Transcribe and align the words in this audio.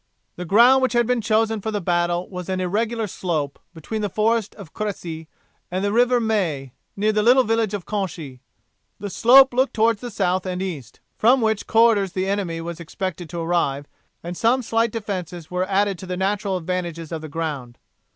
The 0.35 0.45
ground 0.45 0.81
which 0.81 0.93
had 0.93 1.05
been 1.05 1.21
chosen 1.21 1.61
for 1.61 1.69
the 1.69 1.79
battle 1.79 2.27
was 2.27 2.49
an 2.49 2.59
irregular 2.59 3.05
slope 3.05 3.59
between 3.71 4.01
the 4.01 4.09
forest 4.09 4.55
of 4.55 4.73
Cressy 4.73 5.27
and 5.69 5.85
the 5.85 5.93
river 5.93 6.19
Maie 6.19 6.73
near 6.97 7.11
the 7.11 7.21
little 7.21 7.43
village 7.43 7.75
of 7.75 7.85
Canchy. 7.85 8.39
The 8.99 9.11
slope 9.11 9.53
looked 9.53 9.75
towards 9.75 10.01
the 10.01 10.09
south 10.09 10.47
and 10.47 10.59
east, 10.59 11.01
from 11.19 11.39
which 11.39 11.67
quarters 11.67 12.13
the 12.13 12.25
enemy 12.27 12.61
was 12.61 12.79
expected 12.79 13.29
to 13.29 13.41
arrive, 13.41 13.87
and 14.23 14.35
some 14.35 14.63
slight 14.63 14.89
defences 14.91 15.51
were 15.51 15.69
added 15.69 15.99
to 15.99 16.07
the 16.07 16.17
natural 16.17 16.57
advantages 16.57 17.11
of 17.11 17.21
the 17.21 17.29
ground. 17.29 17.77